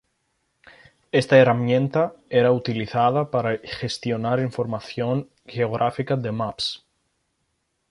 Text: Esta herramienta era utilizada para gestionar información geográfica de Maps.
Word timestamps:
Esta 1.11 1.37
herramienta 1.37 2.15
era 2.27 2.51
utilizada 2.51 3.29
para 3.29 3.59
gestionar 3.59 4.39
información 4.39 5.29
geográfica 5.45 6.15
de 6.15 6.31
Maps. 6.31 6.83